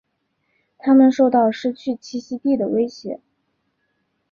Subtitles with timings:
[0.79, 3.21] 它们受到失去栖息地的威胁。